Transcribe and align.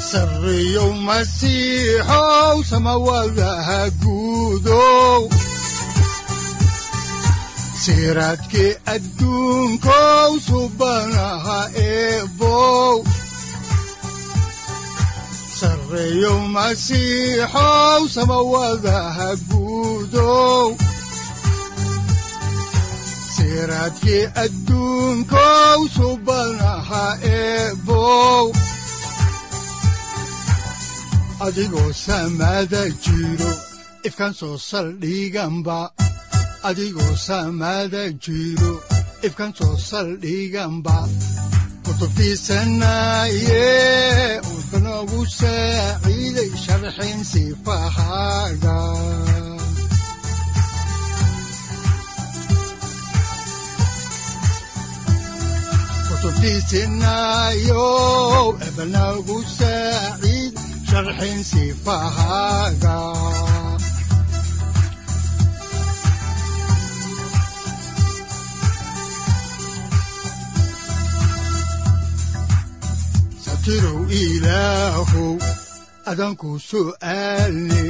sareyow 0.00 0.90
masiixow 1.06 2.56
samawadaha 2.70 3.80
guudow 4.00 5.28
siraadkii 7.82 8.72
adduunkow 8.94 10.30
subanaha 10.48 11.60
eebow 11.84 12.96
sareyow 15.60 16.38
masiixow 16.56 18.00
samawadaha 18.16 19.28
guudow 19.52 20.76
siraadkii 23.36 24.24
adduunkow 24.44 25.78
subanaha 25.96 26.49
adigoo 31.50 31.92
samaada 32.06 32.82
jiro 33.04 33.50
ifkaan 34.08 34.34
soo 34.40 34.56
saldhiganba 34.70 35.78
adigoo 36.68 37.14
samaada 37.26 38.02
jiro 38.24 38.72
ifkaan 39.26 39.52
soo 39.58 39.74
saldhiganba 39.90 40.96
kutubtiisanaaye 41.84 43.66
wuxunogu 44.48 45.20
saaciiday 45.38 46.50
sharxin 46.64 47.20
sharxin 60.90 61.38
sifahaaga. 61.50 62.98
Satirow 73.44 74.00
ilaahow 74.22 75.34
adanku 76.10 76.50
su'aalne 76.70 77.82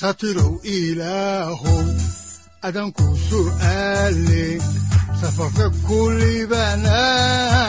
satirow 0.00 0.52
ilaahow 0.76 1.84
adanku 2.68 3.06
su'aalne 3.28 4.44
safarka 5.20 5.70
kulibana 5.86 6.98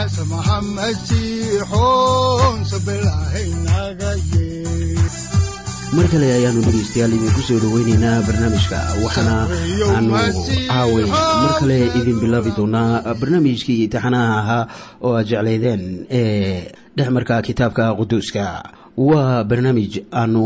samaha 0.10 0.58
masiixoon 0.76 2.58
sabilahaynaga 2.72 4.12
yee 4.34 4.98
mar 5.96 6.06
kale 6.12 6.26
ayaanu 6.38 6.62
dhegaystayaal 6.66 7.14
idinku 7.18 7.42
soo 7.48 7.60
dhoweynaynaa 7.64 8.18
barnaamijka 8.28 8.80
waxaana 9.04 9.36
aanu 9.96 10.12
caaway 10.70 11.06
mar 11.44 11.54
kale 11.62 11.78
idin 12.00 12.18
bilaabi 12.24 12.52
doonaa 12.58 13.14
barnaamijkii 13.22 13.88
taxanaha 13.94 14.34
ahaa 14.42 14.64
oo 15.06 15.14
aad 15.20 15.28
jeclaydeen 15.32 15.84
ee 16.10 16.72
dhexmarka 16.98 17.36
kitaabka 17.48 17.84
quduuska 18.00 18.44
waa 18.98 19.44
barnaamij 19.50 19.94
aanu 20.22 20.44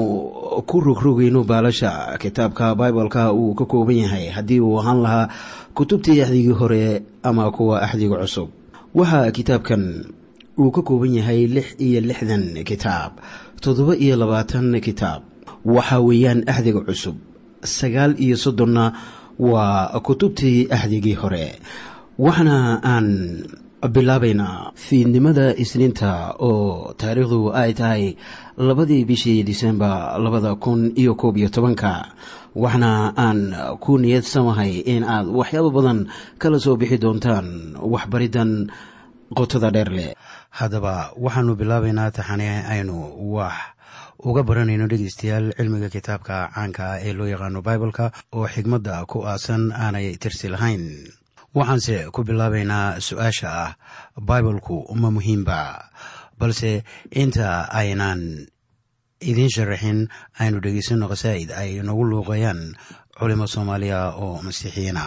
ku 0.70 0.78
rogrogayno 0.86 1.42
baalasha 1.50 1.92
kitaabka 2.22 2.76
bibaleka 2.76 3.24
uu 3.34 3.54
ka 3.60 3.66
kooban 3.66 3.98
yahay 4.04 4.26
haddii 4.36 4.60
uu 4.60 4.78
ahaan 4.82 5.02
lahaa 5.06 5.28
kutubtii 5.74 6.22
axdigii 6.22 6.52
hore 6.60 7.02
ama 7.24 7.52
kuwa 7.52 7.82
axdiga 7.82 8.18
cusub. 8.18 8.50
Waxaa 8.96 9.32
kitaabkan 9.32 10.06
uu 10.60 10.72
ka 10.72 10.82
kooban 10.82 11.14
yahay 11.16 11.48
lix 11.48 11.68
iyo 11.80 12.02
lixdan 12.02 12.64
kitaab 12.64 13.12
toddoba 13.62 13.96
iyo 13.96 14.16
labaatan 14.16 14.82
kitaab. 14.82 15.22
Waxa 15.66 16.00
weeyaan 16.00 16.44
axdiga 16.48 16.82
cusub 16.82 17.16
sagaal 17.64 18.16
iyo 18.20 18.38
soddonna 18.38 18.94
waa 19.40 20.00
kutubtii 20.00 20.68
axdigii 20.72 21.14
hore. 21.22 21.60
Waxaana 22.20 22.82
aan 22.84 23.08
bilaabaynaa 23.94 24.72
fiidnimada 24.76 25.56
isniinta 25.64 26.36
oo 26.40 26.94
taariikhdu 27.00 27.54
ay 27.62 27.72
tahay 27.74 28.04
labadii 28.60 29.06
bishii 29.06 29.44
disembar 29.44 30.20
labada 30.20 30.56
kun 30.56 30.92
iyo 30.96 31.16
koob 31.16 31.38
iyo 31.38 31.50
tobanka 31.50 32.12
waxaana 32.56 33.14
aan 33.16 33.40
ku 33.80 33.96
niyad 33.98 34.24
samahay 34.28 34.84
in 34.84 35.04
aad 35.08 35.28
waxyaabo 35.32 35.72
badan 35.72 36.00
kala 36.42 36.60
soo 36.60 36.76
bixi 36.76 36.98
doontaan 37.00 37.80
waxbariddan 37.80 38.68
qotada 39.38 39.72
dheer 39.72 39.90
leh. 39.98 40.12
Haddaba 40.52 41.16
waxaanu 41.16 41.56
bilaabaynaa 41.56 42.12
taxane 42.12 42.50
aynu 42.68 42.96
wax 43.36 43.56
uga 44.20 44.44
baranayno 44.44 44.88
dhegeystayaal 44.92 45.56
cilmiga 45.56 45.90
kitaabka 45.90 46.52
caanka 46.52 46.84
ah 46.94 47.00
ee 47.00 47.14
loo 47.14 47.28
yaqaano 47.32 47.62
bibaleka 47.64 48.12
oo 48.36 48.48
xigmadda 48.54 49.06
ku 49.08 49.24
aasan 49.24 49.72
aanay 49.72 50.18
tirsi 50.20 50.52
lahayn. 50.52 50.84
Waxaanse 51.56 52.12
ku 52.12 52.24
bilaabaynaa 52.28 53.00
su'aasha 53.00 53.48
ah 53.64 53.72
bibalku 54.20 54.84
ma 55.00 55.08
muhiimba 55.16 55.89
balse 56.40 56.84
inta 57.24 57.48
aynan 57.82 58.22
idiin 59.30 59.52
sharaxin 59.56 60.00
aynu 60.42 60.58
dhegeysanno 60.64 61.06
khasaa'id 61.12 61.50
ay 61.62 61.72
nagu 61.88 62.04
luuqayaan 62.12 62.62
culimo 63.20 63.46
soomaaliya 63.54 64.00
oo 64.24 64.40
masiixiyiina 64.46 65.04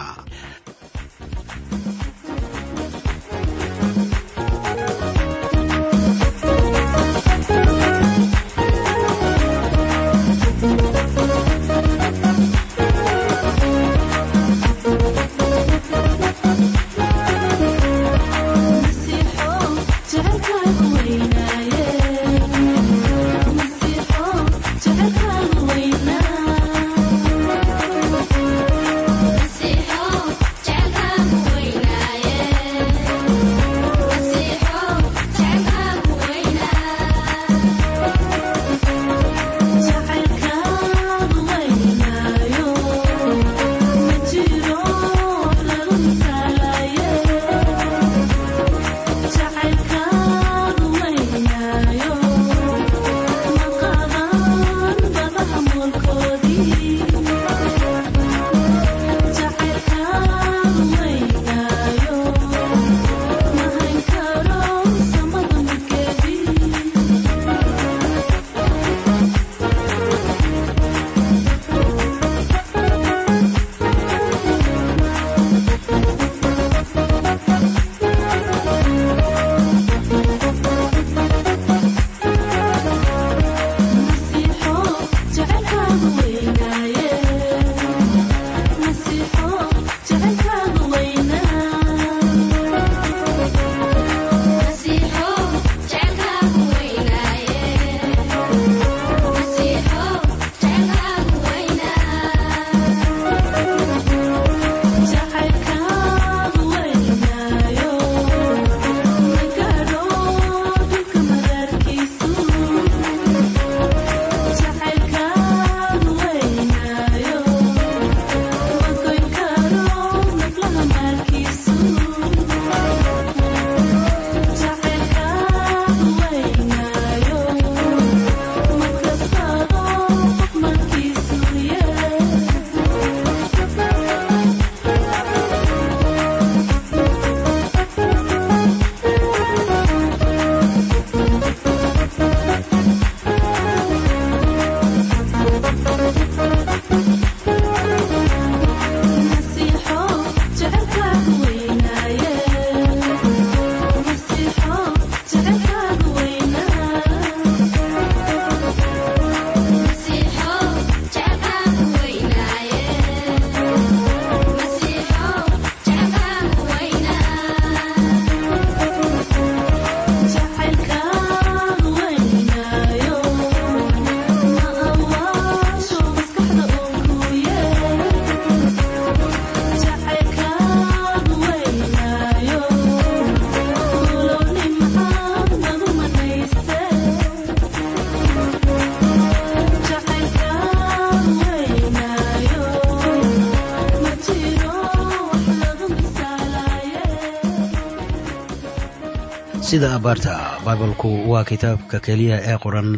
sida 199.73 199.95
abaarta 199.97 200.61
baibalku 200.65 201.09
waa 201.31 201.41
kitaabka 201.49 201.97
keliya 202.05 202.37
ee 202.49 202.57
qoran 202.63 202.89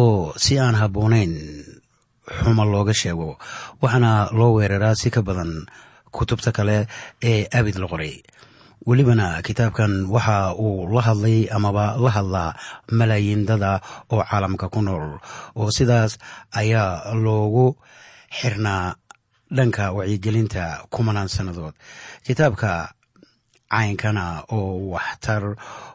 oo 0.00 0.30
si 0.44 0.52
aan 0.62 0.74
habboonayn 0.80 1.34
xuma 2.42 2.62
looga 2.72 2.94
sheego 3.00 3.30
waxaana 3.82 4.30
loo 4.38 4.52
weeraraa 4.56 4.94
si 5.00 5.10
ka 5.10 5.20
badan 5.26 5.66
kutubta 6.14 6.50
kale 6.56 6.86
ee 7.30 7.50
abid 7.58 7.76
la 7.82 7.86
qoray. 7.92 8.14
Welibana 8.86 9.42
kitaabkan 9.42 10.06
waxa 10.14 10.54
uu 10.54 10.86
la 10.94 11.02
hadlay 11.02 11.38
amaba 11.56 11.98
la 12.04 12.10
hadlaa 12.16 12.54
malaayiin 12.98 13.42
dada 13.50 13.80
oo 14.12 14.22
caalamka 14.30 14.66
ku 14.70 14.80
nool 14.86 15.18
oo 15.58 15.68
sidaas 15.76 16.12
ayaa 16.54 17.10
loogu 17.24 17.66
xirnaa 18.38 18.94
dhanka 19.56 19.90
wacyigelinta 19.98 20.86
kumanaan 20.94 21.26
sannadood 21.28 21.74
kitaabka 22.26 22.94
caynkana 23.70 24.24
oo 24.56 24.94
waxtar 24.94 25.42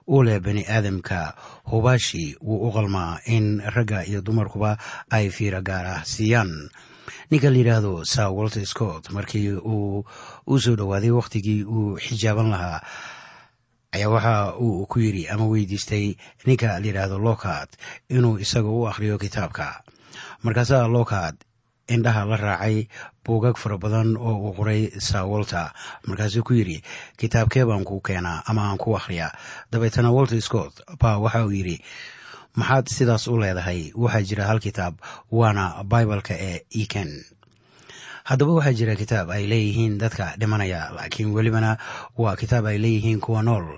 u 0.07 0.23
leh 0.23 0.39
bani 0.39 0.63
aadamka 0.69 1.35
hubaashi 1.71 2.35
wuu 2.41 2.67
u 2.67 2.71
qalmaa 2.71 3.19
in 3.25 3.61
ragga 3.75 4.05
iyo 4.05 4.21
dumarkuba 4.21 4.77
ay 5.09 5.29
fiiro 5.29 5.61
gaar 5.61 5.85
ah 5.85 6.01
siiyaan. 6.05 6.69
Ninka 7.31 7.49
la 7.49 7.57
yidhaahdo 7.57 8.05
sir 8.05 8.29
walter 8.29 8.65
scott 8.65 9.09
markii 9.09 9.51
uu 9.57 10.05
u 10.47 10.59
soo 10.59 10.75
dhowaaday 10.75 11.09
wakhtigii 11.09 11.63
uu 11.63 11.97
xijaaban 11.97 12.49
lahaa 12.53 12.81
ayaa 13.95 14.09
waxa 14.09 14.35
uu 14.61 14.85
ku 14.85 14.99
yidhi 14.99 15.27
ama 15.29 15.45
weydiistay 15.47 16.15
ninka 16.45 16.79
la 16.79 16.85
yidhaahdo 16.85 17.17
lokat 17.19 17.69
inuu 18.09 18.37
isaga 18.39 18.69
u 18.69 18.87
akhriyo 18.87 19.17
kitaabka. 19.17 19.81
Markaasaa 20.43 20.87
lokat 20.87 21.35
indhaha 21.87 22.25
la 22.25 22.37
raacay 22.37 22.87
buugag 23.25 23.57
fara 23.57 23.77
badan 23.77 24.17
oo 24.17 24.35
uu 24.49 24.53
qoray 24.57 24.89
walter. 25.25 25.71
Markaasuu 26.07 26.43
ku 26.43 26.53
yidhi 26.53 26.81
kitaabkee 27.17 27.65
baan 27.65 27.83
ku 27.85 28.01
keenaa 28.01 28.43
ama 28.47 28.69
aan 28.69 28.77
ku 28.77 28.95
akhriyaa? 28.97 29.31
Dabeetana 29.71 30.11
walter 30.11 30.41
scott 30.41 30.81
baa 30.99 31.17
waxa 31.17 31.45
uu 31.45 31.51
yidhi 31.51 31.77
maxaad 32.55 32.87
sidaas 32.87 33.27
u 33.27 33.37
leedahay? 33.37 33.91
Waxaa 33.95 34.21
jira 34.21 34.45
hal 34.49 34.59
kitaab 34.59 34.95
waana 35.31 35.83
baibalka 35.83 36.33
ee 36.33 36.59
eken. 36.81 37.23
Haddaba 38.25 38.53
waxaa 38.57 38.73
jira 38.73 38.95
kitaab 38.95 39.29
ay 39.29 39.45
leeyihiin 39.47 39.97
dadka 40.01 40.33
dhimanaya 40.39 40.89
laakiin 40.95 41.29
welibana 41.35 41.77
waa 42.17 42.35
kitaab 42.35 42.65
ay 42.65 42.77
leeyihiin 42.81 43.19
kuwa 43.19 43.43
nool. 43.43 43.77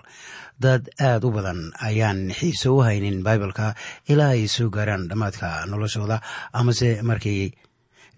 Dad 0.59 0.89
aad 0.98 1.21
u 1.27 1.30
badan 1.31 1.69
ayaan 1.83 2.33
xiise 2.33 2.69
u 2.69 2.80
haynin 2.81 3.21
baibalka 3.24 3.75
ilaa 4.09 4.33
ay 4.33 4.48
soo 4.48 4.69
gaaraan 4.74 5.06
dhammaadka 5.09 5.65
noloshooda 5.69 6.18
amase 6.54 7.01
markay 7.06 7.51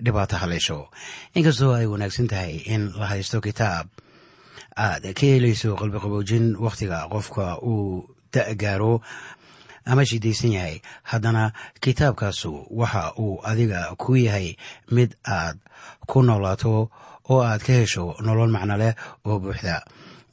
dhibaato 0.04 0.36
haleesho. 0.42 0.88
Inkastoo 1.36 1.74
ay 1.76 1.86
wanaagsan 1.86 2.28
tahay 2.28 2.56
in 2.74 2.92
la 3.00 3.08
haysto 3.12 3.42
kitaab 3.42 3.88
aad 4.78 5.04
ka 5.14 5.26
helayso 5.26 5.76
qalbiqaboojin 5.76 6.56
wakhtiga 6.60 7.08
qofka 7.12 7.60
uu 7.62 8.08
da-gaaro 8.34 9.02
ama 9.86 10.06
shidaysan 10.06 10.52
yahay. 10.58 10.82
Haddana 11.04 11.52
kitaabkaasu 11.82 12.68
waxa 12.72 13.14
uu 13.20 13.40
adiga 13.44 13.96
ku 13.98 14.16
yahay 14.16 14.56
mid 14.92 15.16
aad 15.28 15.58
ku 16.08 16.22
noolaato 16.24 16.90
oo 17.30 17.42
aad 17.44 17.62
ka 17.62 17.74
hesho 17.74 18.16
nolol 18.26 18.50
macno 18.52 18.78
leh 18.78 18.94
oo 19.26 19.40
buuxda. 19.40 19.84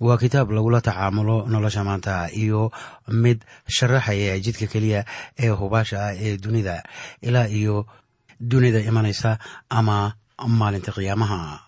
Waa 0.00 0.18
kitaab 0.20 0.50
lagula 0.52 0.80
tacaamulo 0.84 1.48
nolosha 1.48 1.80
maanta 1.84 2.28
iyo 2.28 2.68
mid 3.08 3.40
sharaxaya 3.68 4.36
jidka 4.44 4.66
keliya 4.68 5.04
ee 5.40 5.48
hubaasha 5.48 5.96
ah 6.06 6.14
ee 6.14 6.36
dunida 6.36 6.84
ilaa 7.24 7.48
iyo 7.48 7.86
dunida 8.40 8.80
imanaysa 8.80 9.38
ama 9.70 10.14
maalinta 10.46 10.92
qiyaamaha. 10.92 11.60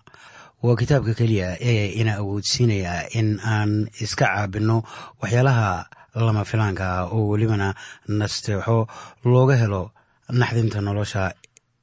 Waa 0.63 0.75
kitaabka 0.75 1.13
keliya 1.13 1.55
ee 1.61 1.87
ina 2.03 2.19
awoodsiinaya 2.19 3.07
in 3.15 3.39
aan 3.39 3.87
iska 4.01 4.25
caabinno 4.27 4.83
waxyaalaha 5.21 5.85
lama 6.15 6.43
filaanka 6.45 6.85
ah 6.85 7.05
oo 7.15 7.27
welibana 7.31 7.73
nasteexo 8.07 8.87
looga 9.23 9.55
helo 9.55 9.91
naxdinta 10.29 10.81
nolosha 10.81 11.31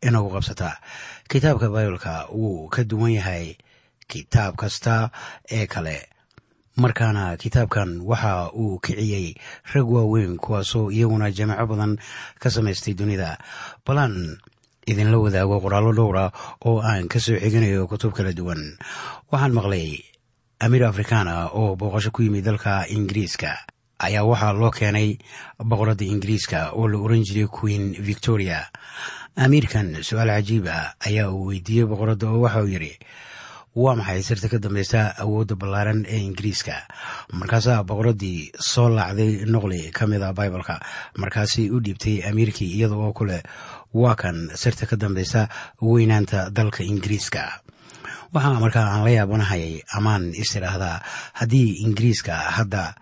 inagu 0.03 0.29
qabsata. 0.35 0.77
Kitaabka 1.29 1.73
baibalka 1.73 2.29
wuu 2.31 2.69
ka 2.69 2.85
duwan 2.85 3.13
yahay 3.17 3.57
kitaab 4.09 4.55
kasta 4.61 5.11
ee 5.51 5.67
kale. 5.67 6.09
Markaana 6.77 7.37
kitaabkan 7.41 8.05
waxa 8.05 8.53
uu 8.53 8.77
kiciyey 8.85 9.35
rag 9.73 9.89
waaweyn 9.89 10.37
kuwaasoo 10.37 10.91
iyaguna 10.93 11.33
jamaco 11.33 11.67
badan 11.67 11.97
ka 12.39 12.51
samaystay 12.53 12.93
dunida. 12.95 13.39
Balan 13.87 14.37
idinla 14.87 15.19
wadaago 15.19 15.57
qoraallo 15.65 15.93
dhowra 15.99 16.25
oo 16.67 16.79
aan 16.81 17.09
ka 17.09 17.19
soo 17.21 17.39
xiganayo 17.43 17.87
kutub 17.91 18.13
kala 18.15 18.33
duwan. 18.33 18.79
Waxaan 19.33 19.53
maqlay 19.59 19.99
amiir 20.61 20.85
afrikaana 20.87 21.51
oo 21.59 21.77
booqasho 21.77 22.11
ku 22.15 22.23
yimid 22.23 22.45
dalka 22.47 22.87
ingiriiska. 22.89 23.51
Ayaa 23.99 24.25
waxaa 24.25 24.53
loo 24.53 24.71
keenay 24.71 25.19
boqoradda 25.59 26.05
ingiriiska 26.05 26.71
oo 26.79 26.87
la 26.89 26.99
oran 26.99 27.25
jiray 27.27 27.49
queen 27.51 27.93
victoria. 27.99 28.63
Amiirkan 29.37 30.01
su'aal 30.07 30.31
cajiib 30.33 30.67
ah 30.71 30.95
ayaa 31.07 31.29
uu 31.35 31.51
weydiiyey 31.51 31.87
boqoradda 31.91 32.27
oo 32.31 32.41
waxa 32.47 32.63
uu 32.63 32.71
yidhi 32.71 32.95
waa 33.77 33.95
maxay 33.99 34.23
sirta 34.25 34.49
ka 34.53 34.59
dambeysa 34.65 35.01
awoodda 35.23 35.55
ballaaran 35.61 36.01
ee 36.09 36.21
ingiriiska? 36.29 36.77
Markaasaa 37.39 37.85
boqoraddii 37.89 38.41
soo 38.71 38.89
laacday 38.89 39.45
noqli 39.53 39.93
ka 39.97 40.07
mid 40.11 40.23
a 40.23 40.33
baibalka. 40.33 40.81
Markaasay 41.21 41.69
u 41.71 41.81
dhiibtay 41.85 42.17
amiirkii 42.29 42.71
iyada 42.77 42.97
oo 42.97 43.13
ku 43.13 43.25
leh 43.29 43.43
waa 43.95 44.15
kan 44.17 44.49
sirta 44.57 44.87
ka 44.87 44.97
dambeysa 44.97 45.49
weynaanta 45.83 46.49
dalka 46.51 46.81
ingiriiska. 46.85 47.43
Waxaa 48.33 48.61
markaa 48.65 48.87
aan 48.93 49.05
la 49.05 49.11
yaabanahayay 49.11 49.83
amaan 49.97 50.33
is 50.35 50.57
idhaahdaa 50.57 50.97
haddii 51.39 51.85
ingiriiska 51.85 52.33
hadda 52.57 52.95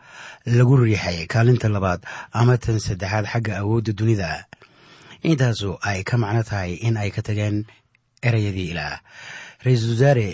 lagu 0.46 0.76
riixay 0.76 1.26
kaalinta 1.26 1.68
labaad 1.70 2.02
ama 2.32 2.58
tan 2.58 2.78
saddexaad 2.86 3.26
xagga 3.32 3.62
awoodda 3.62 3.92
dunida 3.98 4.44
intaasu 5.22 5.78
ay 5.82 6.02
ka 6.04 6.16
macno 6.18 6.42
tahay 6.42 6.74
in 6.86 6.96
ay 7.00 7.10
ka 7.14 7.22
tageen 7.22 7.64
erayadii 8.22 8.70
ilaah 8.76 9.00
ra'iisul 9.64 9.96
wasaare 9.96 10.28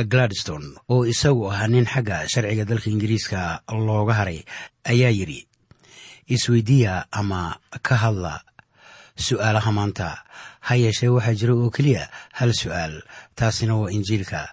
gladstone 0.00 0.66
oo 0.88 1.04
isagu 1.04 1.52
ahaa 1.52 1.68
nin 1.68 1.84
xagga 1.84 2.24
sharciga 2.32 2.64
dalka 2.64 2.88
ingiriiska 2.90 3.60
looga 3.86 4.14
haray 4.14 4.40
ayaa 4.88 5.12
yidhi 5.12 5.40
isweydiiya 6.34 7.06
ama 7.12 7.60
ka 7.82 7.94
hadla 7.96 8.40
su'aalaha 9.16 9.70
maanta. 9.72 10.08
Ha 10.66 10.74
yeeshee 10.78 11.08
waxaa 11.12 11.34
jira 11.34 11.52
oo 11.54 11.70
keliya 11.70 12.08
hal 12.38 12.50
su'aal 12.54 13.02
taasina 13.36 13.74
waa 13.76 13.90
injiilka 13.92 14.48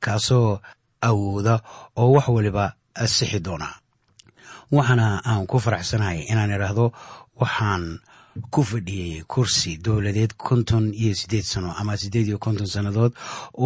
kaasoo 0.00 0.60
awooda 1.02 1.60
oo 1.96 2.12
wax 2.16 2.26
waliba 2.28 2.72
sixi 3.06 3.40
doona. 3.44 3.68
Waxaana 4.72 5.20
aan 5.24 5.46
ku 5.46 5.58
faraxsanahay 5.60 6.24
inaan 6.32 6.54
idhaahdo 6.56 6.92
waxaan 7.40 8.00
ku 8.50 8.62
fadhiyey 8.70 9.22
kursi 9.32 9.76
dowladeed 9.84 10.32
konton 10.36 10.84
iyo 10.94 11.14
siddeed 11.20 11.44
sano 11.52 11.70
ama 11.80 11.96
siddeed 11.96 12.26
iyo 12.28 12.38
konton 12.38 12.66
sannadood 12.66 13.12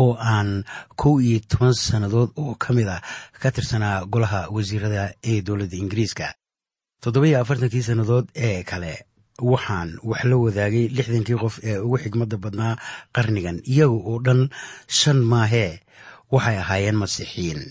oo 0.01 0.17
aan 0.33 0.65
kow 1.01 1.21
iyo 1.21 1.41
toban 1.51 1.75
sannadood 1.75 2.31
oo 2.37 2.55
ka 2.63 2.73
mid 2.77 2.89
ah 2.89 3.01
ka 3.43 3.51
tirsanaa 3.55 4.05
golaha 4.13 4.49
wasiirada 4.55 5.15
ee 5.31 5.41
dowladda 5.47 5.77
ingiriiska. 5.77 6.35
Toddoba-iyo 7.03 7.41
afartankii 7.41 7.83
sannadood 7.89 8.27
ee 8.35 8.63
kale 8.63 8.93
waxaan 9.53 9.99
wax 10.11 10.23
la 10.31 10.37
wadaagay 10.37 10.87
lixdankii 10.97 11.39
qof 11.43 11.55
ee 11.69 11.79
ugu 11.85 11.99
xigmadda 12.03 12.37
badnaa 12.45 12.75
qarnigan 13.15 13.59
iyaga 13.73 13.97
oo 14.11 14.19
dhan 14.27 14.41
shan 14.99 15.19
maahee 15.33 15.81
waxay 16.33 16.57
ahaayeen 16.63 16.97
masiixiyiin. 17.03 17.63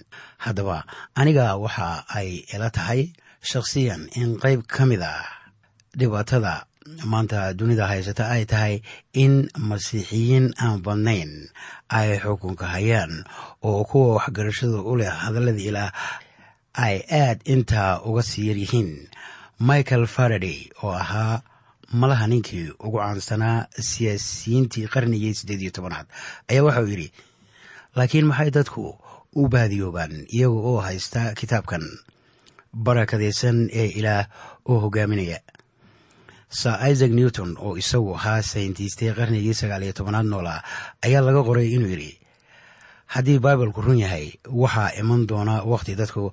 Haddaba 0.43 0.77
aniga 1.19 1.55
waxa 1.63 1.87
ay 2.17 2.29
ila 2.53 2.69
tahay 2.75 3.01
shakhsiyan 3.49 4.01
in 4.21 4.29
qayb 4.43 4.61
ka 4.73 4.85
mid 4.89 5.01
ah 5.01 5.25
dhibaatada 5.99 6.53
maanta 7.11 7.53
dunida 7.53 7.87
haysata 7.87 8.29
ay 8.35 8.45
tahay 8.45 8.75
in 9.13 9.33
masiixiyiin 9.69 10.47
aan 10.63 10.81
badnayn 10.85 11.31
ay 11.89 12.09
xukunka 12.23 12.65
hayaan 12.73 13.13
oo 13.63 13.83
kuwa 13.89 14.15
waxgarashada 14.17 14.79
u 14.81 14.95
leh 14.99 15.11
hadallada 15.23 15.61
ilaah 15.69 15.91
ay 16.73 16.95
aad 17.21 17.39
intaa 17.53 18.01
uga 18.09 18.23
sii 18.29 18.47
yaryihiin 18.49 18.91
michael 19.59 20.05
faraday 20.15 20.59
oo 20.83 20.93
ahaa 21.03 21.41
malaha 22.01 22.27
ninkii 22.27 22.71
ugu 22.85 22.97
caansanaa 22.97 23.65
siyaasiyiintii 23.89 24.87
qarnigii 24.93 25.33
siddeed 25.37 25.61
iyo 25.61 25.71
tobanaad 25.77 26.07
ayaa 26.49 26.63
waxauu 26.67 26.87
yidhi 26.93 27.11
laakiin 27.95 28.25
maxay 28.25 28.49
dadku 28.57 28.83
u 29.35 29.47
baadiyoobaan 29.53 30.13
iyaga 30.35 30.59
oo 30.71 30.79
haysta 30.87 31.21
kitaabkan 31.39 31.83
barakadaysan 32.73 33.69
ee 33.73 33.87
ilaah 33.99 34.25
oo 34.65 34.79
hogaaminaya 34.79 35.39
sir 36.59 36.75
isaac 36.91 37.11
newton 37.19 37.49
oo 37.65 37.73
isagu 37.81 38.11
ahaa 38.17 38.41
sayntistay 38.51 39.11
qarnigii 39.17 39.55
sagaal 39.61 39.83
iyo 39.85 39.93
tobanaad 39.97 40.27
noolaa 40.31 40.59
ayaa 41.05 41.21
laga 41.27 41.41
qoray 41.47 41.67
inuu 41.75 41.91
yidhi 41.93 42.11
haddii 43.13 43.39
baibalku 43.45 43.81
run 43.85 43.99
yahay 44.03 44.25
waxaa 44.61 44.89
iman 45.01 45.21
doona 45.29 45.55
wakhti 45.71 45.93
dadku 46.01 46.23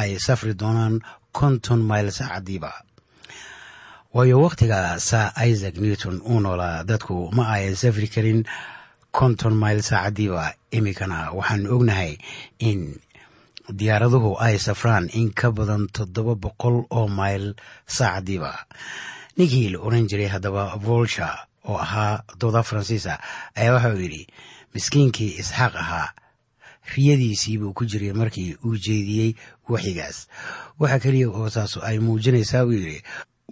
ay 0.00 0.10
safri 0.26 0.52
doonaan 0.60 0.94
konton 1.38 1.80
mayl 1.90 2.08
saacadiiba 2.18 2.72
waayo 4.14 4.36
wakhtiga 4.44 4.78
sir 5.08 5.26
isaac 5.50 5.76
newton 5.84 6.16
uu 6.30 6.40
noolaa 6.44 6.84
dadku 6.90 7.16
ma 7.36 7.44
ayan 7.56 7.76
safri 7.82 8.08
karin 8.14 8.40
konton 9.18 9.54
mayl 9.62 9.80
saacadiiba 9.90 10.44
iminkana 10.76 11.18
waxaanu 11.38 11.66
ognahay 11.76 12.12
in 12.68 12.80
diyaaraduhu 13.78 14.30
ay 14.46 14.56
safraan 14.66 15.04
in 15.18 15.28
ka 15.38 15.48
badan 15.56 15.84
toddoba 15.96 16.34
boqol 16.44 16.76
oo 16.98 17.06
mayl 17.18 17.44
saacadiiba 17.96 18.52
ninkii 19.36 19.68
la 19.72 19.78
oran 19.86 20.08
jiray 20.08 20.28
haddaba 20.34 20.76
volsha 20.76 21.46
oo 21.68 21.78
ahaa 21.78 22.22
dooda 22.40 22.62
faransiisa 22.62 23.18
ayaa 23.54 23.74
waxa 23.74 23.92
uu 23.94 24.00
yidhi 24.04 24.22
miskiinkii 24.74 25.36
isxaaq 25.40 25.74
ahaa 25.82 26.08
riyadiisii 26.94 27.58
buu 27.58 27.72
ku 27.72 27.84
jiray 27.84 28.12
markii 28.12 28.56
uu 28.64 28.76
jeediyey 28.76 29.34
waxigaas. 29.68 30.28
Waxa 30.78 30.98
keliya 30.98 31.28
oo 31.28 31.48
ay 31.82 31.98
muujinaysaa 31.98 32.64
buu 32.64 32.78
yidhi 32.78 33.02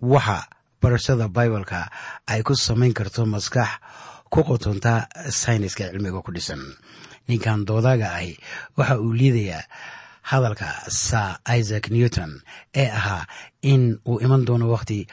waxa 0.01 0.47
barashada 0.81 1.29
bibaleka 1.29 1.91
ay 2.27 2.43
ku 2.43 2.55
samayn 2.55 2.95
karto 2.95 3.27
maskax 3.27 3.81
ku 4.31 4.45
qotonta 4.45 5.09
sayniska 5.31 5.91
cilmiga 5.91 6.23
ku 6.23 6.33
dhisan. 6.33 6.63
Ninkan 7.29 7.65
doodaaga 7.67 8.15
ahi 8.15 8.39
waxa 8.77 9.01
uu 9.01 9.13
liidayaa 9.13 9.65
hadalka 10.31 10.89
sir 10.89 11.37
isaac 11.59 11.91
newton 11.91 12.41
ee 12.75 12.89
ahaa 12.89 13.27
in 13.63 13.99
uu 14.09 14.21
iman 14.25 14.45
doono 14.45 14.71
wakhti 14.71 15.07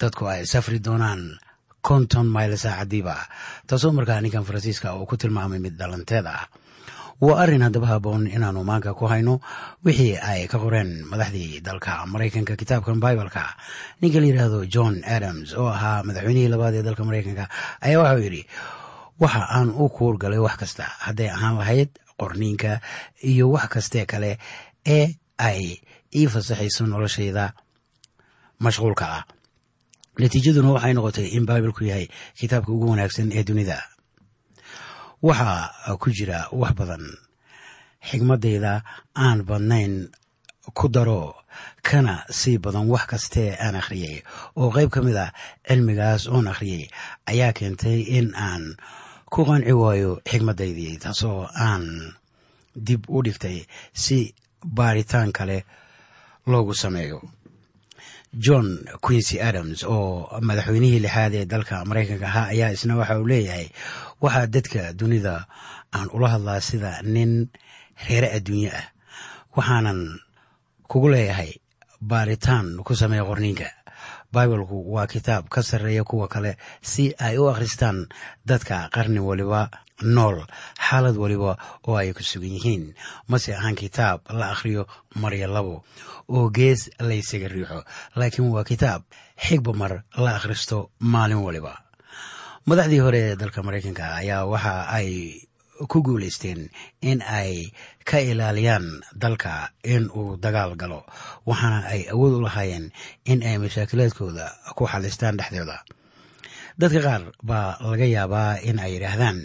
dadku 0.00 0.24
ay 0.32 0.46
safri 0.52 0.78
doonaan 0.86 1.22
konton 1.88 2.26
mayl 2.36 2.52
saacadiiba 2.64 3.16
taasoo 3.68 3.92
markaa 3.96 4.20
ninkan 4.20 4.44
faransiiska 4.48 4.94
uu 4.98 5.06
ku 5.10 5.16
tilmaamay 5.16 5.58
mid 5.58 5.74
dhalanteed 5.80 6.26
ah. 6.26 6.46
Waa 7.20 7.40
arrin 7.42 7.62
haddaba 7.64 7.86
haboon 7.86 8.26
inaannu 8.28 8.60
maanka 8.70 8.92
ku 8.98 9.06
hayno 9.08 9.40
wixii 9.84 10.20
ay 10.30 10.40
ka 10.52 10.58
qoreen 10.60 10.90
madaxdii 11.10 11.60
dalka 11.64 12.04
maraykanka 12.12 12.56
kitaabkan 12.60 13.00
bibaleka 13.00 13.44
ninka 14.02 14.20
la 14.20 14.26
yidhaahdo 14.28 14.60
john 14.74 14.94
adams 15.16 15.54
oo 15.56 15.68
ahaa 15.76 16.02
madaxweynihii 16.08 16.52
labaad 16.52 16.74
ee 16.76 16.82
dalka 16.88 17.02
maraykanka 17.08 17.44
ayaa 17.80 18.02
waxauu 18.02 18.20
yidhi 18.26 18.42
waxa 19.22 19.42
aan 19.56 19.68
u 19.72 19.88
kuur 19.96 20.14
galay 20.22 20.38
wax 20.46 20.56
kasta 20.60 20.84
hadday 21.06 21.28
ahaan 21.36 21.56
lahayd 21.60 21.88
qorniinka 22.20 22.72
iyo 23.30 23.46
wax 23.54 23.68
kastee 23.74 24.04
kale 24.12 24.30
ee 24.96 25.06
ay 25.48 25.60
ii 26.18 26.26
fasaxayso 26.34 26.82
noloshayda 26.92 27.44
mashquulka 28.64 29.04
ah 29.16 29.22
natiijaduna 30.20 30.70
waxay 30.76 30.92
noqotay 30.96 31.26
in 31.36 31.44
baibalku 31.48 31.82
yahay 31.90 32.06
kitaabka 32.38 32.70
ugu 32.72 32.86
wanaagsan 32.90 33.28
ee 33.36 33.44
dunida. 33.48 33.78
Waxaa 35.22 35.96
ku 36.00 36.08
jira 36.16 36.48
wax 36.52 36.72
badan. 36.78 37.04
Xigmadayda 38.08 38.72
aan 39.24 39.38
badnayn 39.48 39.94
ku 40.74 40.86
daro 40.88 41.34
kana 41.82 42.14
sii 42.30 42.58
badan 42.64 42.86
wax 42.92 43.04
kastee 43.10 43.56
aan 43.64 43.74
akhriyey 43.80 44.22
oo 44.60 44.68
qayb 44.74 44.90
ka 44.94 45.00
mid 45.06 45.16
a 45.16 45.26
cilmigaas 45.66 46.22
oon 46.28 46.46
akhriyey 46.52 46.84
ayaa 47.30 47.52
keentay 47.56 47.98
in 48.18 48.28
aan 48.34 48.76
ku 49.32 49.40
qanci 49.48 49.72
waayo 49.82 50.10
xigmadaydii 50.30 50.98
taasoo 51.02 51.48
aan 51.68 51.84
dib 52.86 53.02
u 53.08 53.22
dhigtay 53.26 53.58
si 54.02 54.34
baaritaan 54.76 55.32
kale 55.32 55.64
loogu 56.50 56.74
sameeyo 56.82 57.18
john 58.44 58.84
quincy 59.00 59.36
adams 59.48 59.84
oo 59.84 60.28
madaxweynihii 60.48 61.00
lixaad 61.06 61.34
ee 61.34 61.44
dalka 61.52 61.84
maraykanka 61.88 62.26
ahaa 62.26 62.46
ayaa 62.52 62.70
isna 62.76 62.96
waxa 63.00 63.18
uu 63.20 63.26
leeyahay 63.32 63.68
waxaa 64.22 64.46
dadka 64.46 64.92
dunida 64.92 65.46
aan 65.96 66.08
ula 66.16 66.28
hadlaa 66.34 66.60
sida 66.60 67.02
nin 67.02 67.48
reere 68.08 68.28
adduunye 68.36 68.70
ah 68.80 68.86
waxaanan 69.56 70.00
kugu 70.90 71.08
leeyahay 71.14 71.50
baaritaan 72.00 72.66
ku 72.84 72.92
sameeya 72.94 73.24
qorniinka. 73.24 73.68
Baibalku 74.32 74.92
waa 74.94 75.06
kitaab 75.06 75.48
ka 75.48 75.62
sarreeya 75.62 76.04
kuwa 76.04 76.28
kale 76.28 76.56
si 76.82 77.14
ay 77.18 77.38
u 77.38 77.48
akhristaan 77.48 78.06
dadka 78.46 78.88
qarni 78.94 79.20
waliba 79.20 79.70
nool. 80.02 80.44
Xaalad 80.78 81.16
waliba 81.16 81.56
oo 81.88 81.96
ay 81.96 82.12
ku 82.12 82.22
sugan 82.22 82.52
yihiin. 82.56 82.94
Mase 83.28 83.54
ahaan 83.54 83.74
kitaab 83.74 84.20
la 84.30 84.52
akhriyo 84.54 84.86
marya 85.14 85.48
labo. 85.48 85.84
Oo 86.28 86.50
gees 86.50 86.90
laysaga 87.00 87.48
riixo 87.48 87.84
laakiin 88.16 88.50
waa 88.50 88.64
kitaab 88.64 89.02
xigba 89.38 89.72
mar 89.72 89.92
la 90.16 90.36
akhristo 90.36 90.90
maalin 91.00 91.42
waliba. 91.46 91.74
Madaxdii 92.66 92.98
hore 93.04 93.18
ee 93.20 93.36
dalka 93.36 93.62
maraykanka 93.62 94.04
ayaa 94.20 94.44
waxa 94.50 94.90
ay 94.90 95.38
ku 95.86 96.00
guulaysteen 96.02 96.70
in 97.00 97.20
ay 97.22 97.70
ka 98.04 98.18
ilaaliyaan 98.18 99.04
dalka 99.14 99.70
in 99.84 100.08
uu 100.10 100.34
dagaal 100.40 100.72
galo 100.74 101.04
waxaana 101.46 101.86
ay 101.92 102.08
awood 102.10 102.34
u 102.34 102.40
lahaayeen 102.42 102.90
in 103.24 103.42
ay 103.46 103.56
mashaakilaadkooda 103.62 104.74
ku 104.74 104.82
xalistaan 104.88 105.36
dhexdooda. 105.38 105.78
Dadka 106.80 107.00
qaar 107.06 107.22
baa 107.44 107.78
laga 107.80 108.04
yaabaa 108.16 108.58
in 108.66 108.80
ay 108.82 108.98
yidhaahdaan 108.98 109.38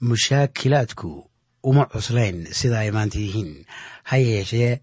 mushaakilaadku 0.00 1.10
uma 1.62 1.84
cuslayn 1.92 2.46
sida 2.52 2.78
ay 2.78 2.90
maanta 2.90 3.18
yihiin. 3.18 3.64
Ha 4.08 4.16
yeeshee 4.16 4.80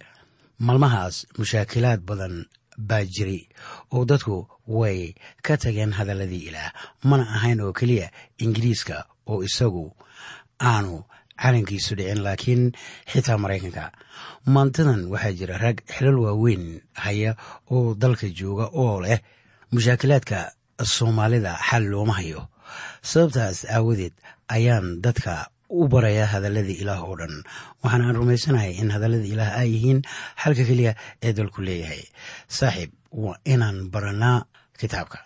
maalmahaas 0.60 1.25
mushaakilaad 1.39 2.01
badan 2.03 2.45
baa 2.77 3.03
jiray 3.15 3.48
oo 3.95 4.03
dadku 4.05 4.48
way 4.67 5.15
ka 5.45 5.57
tageen 5.57 5.93
hadalladii 5.95 6.48
ilaah. 6.51 6.72
Mana 7.03 7.24
ahayn 7.36 7.62
oo 7.63 7.72
keliya 7.74 8.12
ingiriiska 8.43 9.05
oo 9.31 9.43
isagu 9.43 9.95
aanu 10.60 11.03
calankiisu 11.41 11.95
dhicin 11.95 12.22
laakiin 12.24 12.72
xitaa 13.12 13.38
maraykanka. 13.38 13.91
Maantadan 14.45 15.07
waxaa 15.13 15.31
jira 15.39 15.57
rag 15.57 15.77
xilal 15.95 16.19
waaweyn 16.25 16.81
haya 16.93 17.36
oo 17.72 17.95
dalka 17.95 18.27
jooga 18.29 18.67
oo 18.74 19.00
leh 19.01 19.19
mushaakilaadka 19.72 20.51
soomaalida 20.84 21.55
xal 21.69 21.84
looma 21.91 22.13
hayo. 22.19 22.48
Sababtaas 23.01 23.63
aawadeed 23.69 24.13
ayaan 24.47 25.01
dadka 25.01 25.47
u 25.69 25.87
baraya 25.87 26.25
hadalladii 26.29 26.81
ilaah 26.85 27.01
oo 27.03 27.15
dhan. 27.19 27.43
Waxaana 27.83 28.05
aan 28.09 28.15
rumaysanahay 28.21 28.77
in 28.81 28.89
hadalladii 28.93 29.33
ilaah 29.33 29.57
ay 29.59 29.69
yihiin 29.73 29.99
xalka 30.41 30.63
keliya 30.69 30.93
ee 31.25 31.33
dalku 31.33 31.61
leeyahay. 31.61 32.03
Saaxiib 32.47 32.91
waa 33.11 33.37
inaan 33.45 33.89
baranaa 33.93 34.45
kitaabka. 34.79 35.19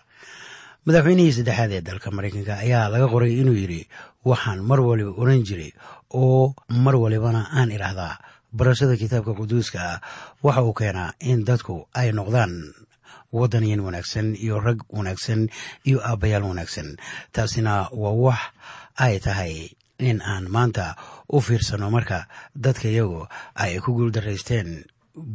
Madaxweynihii 0.86 1.32
saddexaad 1.36 1.72
ee 1.76 1.82
dalka 1.84 2.08
maraykanka 2.10 2.54
ayaa 2.64 2.88
laga 2.92 3.06
qoray 3.12 3.32
inuu 3.40 3.54
yidhi 3.62 3.82
waxaan 4.24 4.60
mar 4.68 4.80
waliba 4.80 5.12
oran 5.22 5.44
jiray 5.48 5.70
oo 6.16 6.54
mar 6.84 6.96
walibana 6.96 7.42
aan 7.58 7.70
idhaahdaa 7.76 8.14
barashada 8.56 8.96
kitaabka 8.96 9.32
quduuska 9.38 9.78
ah. 9.92 9.98
Waxa 10.42 10.62
uu 10.64 10.72
keenaa 10.78 11.12
in 11.20 11.44
dadku 11.44 11.86
ay 12.00 12.08
noqdaan 12.16 12.72
wadaniyan 13.32 13.80
wanaagsan 13.86 14.34
iyo 14.34 14.58
rag 14.58 14.80
wanaagsan 14.90 15.46
iyo 15.86 15.98
aabbayaal 16.02 16.42
wanaagsan. 16.50 16.96
Taasina 17.34 17.86
waa 17.92 18.16
wax 18.26 18.40
ay 19.04 19.14
tahay 19.24 19.54
in 20.08 20.18
aan 20.32 20.44
maanta 20.54 20.86
u 21.34 21.40
fiirsano 21.46 21.86
marka 21.96 22.18
dadka 22.64 22.88
iyagu 22.88 23.20
ay 23.62 23.72
ku 23.84 23.90
guuldaraysteen 23.96 24.68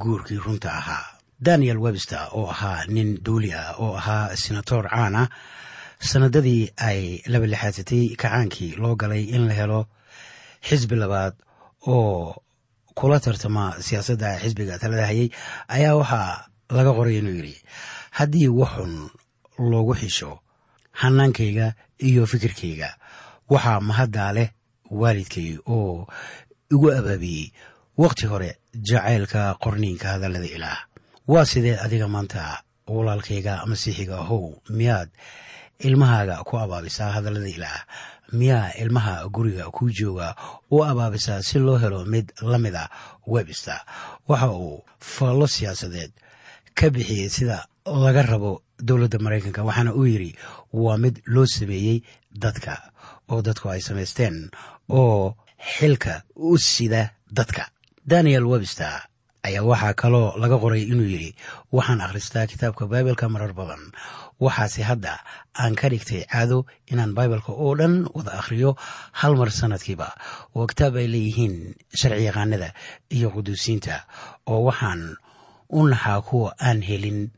guurkii 0.02 0.40
runta 0.46 0.70
ahaa. 0.82 1.06
Daniel 1.46 1.78
webster 1.86 2.24
oo 2.38 2.48
ahaa 2.54 2.86
nin 2.96 3.10
duuli 3.26 3.52
ah 3.54 3.76
oo 3.84 3.94
ahaa 4.00 4.36
senator 4.44 4.84
caan 4.90 5.16
ah 5.24 5.28
sanadadii 6.10 6.64
ay 6.88 7.02
laba 7.32 7.46
lixaadsatay 7.52 8.04
kacaankii 8.22 8.76
loo 8.82 8.96
galay 9.02 9.24
in 9.36 9.44
la 9.48 9.54
helo 9.60 9.82
xisbi 10.68 10.96
labaad 10.96 11.34
oo 11.88 12.36
kula 12.98 13.20
tartama 13.20 13.64
siyaasadda 13.86 14.30
xisbiga 14.42 14.80
talada 14.82 15.06
hayay 15.12 15.30
ayaa 15.76 15.96
waxaa 16.02 16.32
laga 16.78 16.92
qoray 16.98 17.18
inuu 17.20 17.36
yidhi 17.40 17.56
haddii 18.18 18.48
waxun 18.62 18.94
loogu 19.72 19.94
xisho 20.02 20.32
hanaankayga 21.02 21.68
iyo 22.08 22.24
fikirkayga 22.32 22.90
waxaa 23.50 23.80
mahaddaa 23.90 24.32
leh 24.38 24.50
waalidkay 25.00 25.50
oo 25.76 26.08
igu 26.74 26.88
abaabiyey 27.00 27.52
wakhti 27.98 28.26
hore 28.32 28.50
jacaylka 28.88 29.42
qorniinka 29.64 30.08
hadallada 30.14 30.46
ilaah. 30.56 30.80
Waa 31.28 31.46
sidee 31.46 31.78
adiga 31.86 32.08
maanta 32.08 32.62
walaalkayga 32.88 33.66
masiixiga 33.66 34.16
ahow 34.24 34.44
miyaad 34.70 35.10
ilmahaaga 35.88 36.44
ku 36.48 36.54
abaabisaa 36.58 37.12
hadallada 37.16 37.50
ilaah? 37.50 37.82
Miyaa 38.34 38.74
ilmaha 38.82 39.28
guriga 39.30 39.70
kuu 39.76 39.90
jooga 39.90 40.36
u 40.72 40.84
abaabisaa 40.84 41.42
si 41.42 41.60
loo 41.60 41.78
helo 41.78 42.06
mid 42.06 42.32
la 42.42 42.58
mid 42.58 42.76
a 42.76 42.90
webster 43.28 43.80
waxa 44.28 44.50
uu 44.52 44.84
faallo 45.00 45.48
siyaasadeed 45.48 46.12
ka 46.78 46.90
bixiyey 46.90 47.30
sida 47.30 47.66
laga 47.86 48.22
rabo 48.22 48.62
dowladda 48.80 49.20
maraykanka 49.20 49.64
waxaana 49.68 49.94
uu 49.94 50.06
yidhi 50.06 50.32
waa 50.74 50.98
mid 50.98 51.16
loo 51.26 51.46
sameeyey 51.46 52.02
dadka 52.44 52.74
oo 53.32 53.42
dadku 53.42 53.70
ay 53.70 53.82
samaysteen 53.82 54.50
oo 54.90 55.36
xilka 55.78 56.22
u 56.36 56.58
sida 56.58 57.10
dadka. 57.32 57.64
Daniel 58.06 58.46
webster 58.46 59.02
ayaa 59.44 59.64
waxaa 59.66 59.94
kaloo 59.94 60.38
laga 60.42 60.58
qoray 60.64 60.84
inuu 60.92 61.08
yidhi 61.14 61.36
waxaan 61.72 62.02
akhristaa 62.02 62.48
kitaabka 62.52 62.86
baibalka 62.92 63.30
marar 63.30 63.54
badan. 63.54 63.84
Waxaase 64.40 64.84
hadda 64.84 65.14
aan 65.58 65.76
ka 65.80 65.90
dhigtay 65.90 66.26
caado 66.32 66.66
inaan 66.92 67.14
baibalka 67.18 67.52
oo 67.54 67.74
dhan 67.80 68.06
wada 68.14 68.32
akhriyo 68.40 68.76
hal 69.20 69.34
mar 69.40 69.50
sanadkiiba. 69.52 70.08
Oo 70.56 70.68
kitaab 70.70 70.96
ay 71.02 71.08
leeyihiin 71.08 71.56
sharci 72.00 72.26
yaqaanada 72.30 72.70
iyo 73.16 73.28
quduusiinta 73.34 73.96
oo 74.52 74.62
waxaan 74.70 75.16
u 75.70 75.80
naxaa 75.88 76.22
kuwa 76.22 76.50
aan 76.62 76.82
helin 76.90 77.32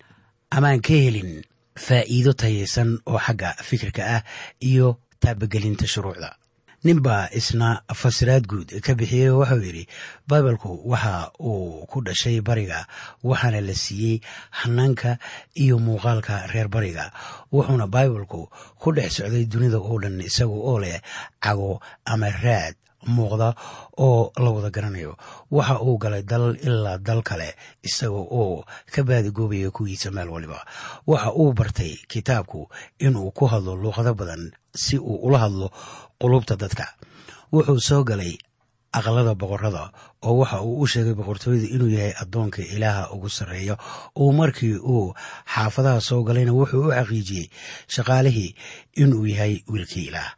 amaan 0.55 0.81
ka 0.81 0.93
helin 0.93 1.43
faa'iido 1.85 2.33
tayaysan 2.33 2.89
oo 3.05 3.19
xagga 3.25 3.49
fikirka 3.67 4.01
ah 4.15 4.21
iyo 4.61 4.97
taabagelinta 5.21 5.85
shuruucda. 5.87 6.35
Ninbaa 6.85 7.29
isna 7.33 7.81
fasiraad 8.01 8.45
guud 8.47 8.69
ka 8.85 8.93
bixiyey 8.95 9.29
oo 9.33 9.43
yidhi 9.65 9.83
baibalku 10.29 10.69
waxa 10.91 11.31
uu 11.39 11.85
ku 11.89 12.01
dhashay 12.05 12.39
bariga 12.41 12.85
waxaana 13.23 13.61
la 13.61 13.73
siiyey 13.83 14.21
hanaanka 14.59 15.17
iyo 15.55 15.75
muuqaalka 15.79 16.47
reer 16.53 16.67
bariga. 16.69 17.11
Wuxuuna 17.51 17.87
baibalku 17.87 18.47
ku 18.79 18.87
dhex 18.95 19.17
socday 19.19 19.45
dunida 19.51 19.77
oo 19.81 19.97
dhan 19.99 20.21
isaga 20.21 20.53
oo 20.53 20.79
leh 20.79 21.01
cago 21.43 21.81
ama 22.05 22.29
raad 22.43 22.75
muuqda 23.07 23.49
oo 23.97 24.31
la 24.43 24.49
wada 24.55 24.69
garanayo. 24.75 25.15
Waxa 25.51 25.75
uu 25.81 25.97
galay 25.97 26.23
dal 26.23 26.55
ilaa 26.67 26.97
dal 27.07 27.21
kale 27.23 27.49
isaga 27.83 28.21
oo 28.39 28.65
ka 28.93 29.01
baadigoobaya 29.07 29.71
kuwiisa 29.71 30.11
meel 30.11 30.29
waliba. 30.29 30.59
Waxa 31.07 31.31
uu 31.33 31.53
bartay 31.53 31.95
kitaabku 32.11 32.67
inuu 32.99 33.31
ku 33.31 33.45
hadlo 33.51 33.75
luuqado 33.75 34.13
badan 34.19 34.51
si 34.75 34.97
uu 34.97 35.17
ula 35.27 35.39
hadlo 35.43 35.67
qulubta 36.19 36.55
dadka. 36.61 36.85
Wuxuu 37.53 37.79
soo 37.79 38.03
galay 38.03 38.33
aqlada 38.97 39.33
boqorada 39.35 39.91
oo 40.27 40.35
waxa 40.41 40.61
uu 40.67 40.81
u 40.83 40.87
sheegay 40.91 41.13
boqortooyada 41.19 41.67
inuu 41.75 41.91
yahay 41.95 42.13
addoonka 42.21 42.61
ilaaha 42.75 43.03
ugu 43.15 43.29
sarreeya. 43.29 43.75
Oo 44.19 44.31
markii 44.39 44.75
uu 44.93 45.13
xaafadaha 45.53 46.01
soo 46.07 46.23
galayna 46.27 46.51
wuxuu 46.57 46.87
u 46.87 46.91
xaqiijiyey 46.97 47.47
shaqaalihii 47.93 48.51
inuu 49.03 49.25
yahay 49.31 49.53
wiilkii 49.71 50.07
ilaah 50.09 50.31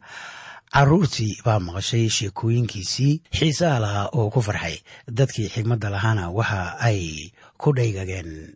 caruurtii 0.74 1.40
baa 1.44 1.58
maqashay 1.66 2.08
sheekooyinkiisii 2.16 3.20
xiisaha 3.38 3.78
lahaa 3.84 4.08
oo 4.18 4.30
ku 4.30 4.40
farxay. 4.42 4.76
Dadkii 5.18 5.48
xigmadda 5.54 5.90
lahaana 5.90 6.30
waxa 6.30 6.78
ay 6.88 7.32
ku 7.58 7.72
dhaygageen 7.76 8.54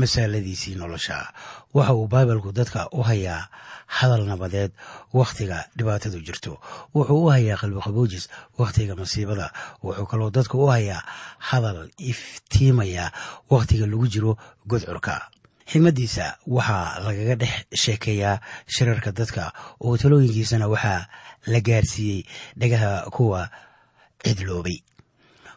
masaaladiisii 0.00 0.74
nolosha. 0.76 1.32
Waxa 1.74 1.94
uu 1.94 2.08
baibalku 2.08 2.52
dadka 2.52 2.88
u 2.92 3.02
hayaa 3.02 3.48
hadal 3.86 4.26
nabadeed 4.28 4.72
wakhtiga 5.14 5.64
dhibaatadu 5.78 6.20
jirto. 6.26 6.60
Wuxuu 6.94 7.24
u 7.24 7.30
hayaa 7.32 7.56
qalbiqaboojis 7.56 8.28
wakhtiga 8.58 8.94
masiibada. 8.96 9.52
Wuxuu 9.82 10.06
kaloo 10.06 10.30
dadka 10.30 10.58
u 10.58 10.66
hayaa 10.66 11.02
hadal 11.38 11.88
iftiimaya 11.98 13.12
wakhtiga 13.50 13.86
lagu 13.86 14.06
jiro 14.08 14.36
godcurka 14.66 15.30
xigmaddiisa 15.70 16.24
waxaa 16.46 17.00
lagaga 17.06 17.34
dhex 17.42 17.54
sheekeeyaa 17.82 18.40
shirarka 18.74 19.12
dadka 19.12 19.52
oo 19.84 19.96
talooyinkiisana 20.00 20.66
waxaa 20.68 21.06
la 21.46 21.60
gaarsiiyey 21.60 22.22
dhagaha 22.60 23.10
kuwa 23.10 23.50
cidloobay 24.24 24.78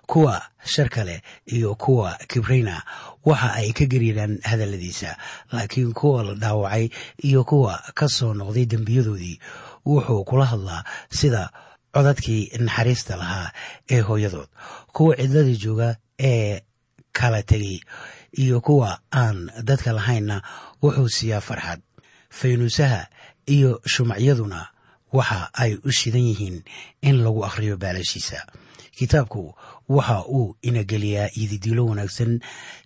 kuwa 0.07 0.41
shar 0.65 0.89
kale 0.89 1.21
iyo 1.45 1.75
kuwa 1.75 2.17
kibrayna 2.27 2.81
waxa 3.25 3.53
ay 3.53 3.71
ka 3.77 3.85
gariiraan 3.85 4.39
hadalladiisa 4.43 5.17
laakiin 5.51 5.93
kuwa 5.93 6.23
la 6.23 6.33
dhaawacay 6.33 6.89
iyo 7.23 7.43
kuwa 7.43 7.77
ka 7.93 8.07
soo 8.09 8.33
noqday 8.33 8.65
dembiyadoodii 8.65 9.39
wuxuu 9.85 10.23
kula 10.23 10.45
hadlaa 10.45 10.83
sida 11.09 11.49
codadkii 11.93 12.51
naxariista 12.59 13.15
lahaa 13.17 13.51
ee 13.89 13.99
hooyadood. 14.01 14.47
Kuwa 14.93 15.15
cidladii 15.15 15.57
jooga 15.57 15.95
ee 16.19 16.61
kala 17.11 17.43
tegay 17.43 17.79
iyo 18.33 18.61
kuwa 18.61 18.99
aan 19.13 19.51
dadka 19.63 19.91
lahaynna 19.93 20.41
wuxuu 20.83 21.09
siiyaa 21.09 21.41
farxad. 21.41 21.81
Faynuusaha 22.29 23.07
iyo 23.45 23.81
shumacyaduna 23.87 24.67
waxa 25.13 25.49
ay 25.53 25.73
u 25.83 25.91
shidan 25.91 26.21
yihiin 26.21 26.63
in 27.01 27.23
lagu 27.23 27.45
akhriyo 27.45 27.77
baalashiisa 27.77 28.45
kitaabku 28.97 29.55
waxa 29.89 30.25
uu 30.25 30.55
inageliyaa 30.61 31.29
ididiilo 31.41 31.85
wanaagsan 31.85 32.39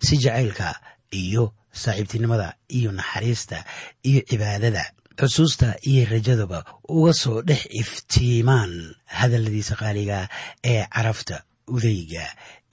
si 0.06 0.16
jacaylka 0.16 0.80
iyo 1.10 1.52
saaxiibtinimada 1.72 2.54
iyo 2.68 2.92
naxariista 2.92 3.64
iyo 4.02 4.20
cibaadada. 4.28 4.84
Xusuusta 5.20 5.76
iyo 5.82 6.06
rajadaba 6.10 6.64
uga 6.88 7.12
soo 7.12 7.42
dhex 7.42 7.66
iftiimaan 7.70 8.94
hadalladiisa 9.04 9.74
qaaliga 9.76 10.28
ee 10.64 10.86
carafta 10.94 11.42
udayga 11.68 12.26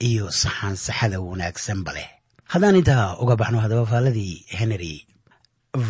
iyo 0.08 0.30
saxaansaxada 0.30 1.20
wanaagsanba 1.20 1.92
leh 1.92 2.08
haddaan 2.52 2.76
intaa 2.80 3.16
uga 3.22 3.34
baxno 3.40 3.58
haddaba 3.64 3.86
faaladii 3.92 4.34
henry 4.58 4.94